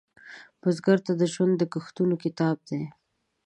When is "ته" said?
1.05-1.11